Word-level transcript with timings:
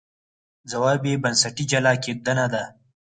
ځواب 0.71 1.01
یې 1.09 1.21
بنسټي 1.23 1.63
جلا 1.71 1.93
کېدنه 2.03 2.45
ده. 2.53 2.63